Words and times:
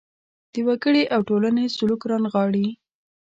د 0.53 0.55
وګړي 0.67 1.03
او 1.13 1.19
ټولنې 1.29 1.65
سلوک 1.75 2.01
رانغاړي. 2.11 2.67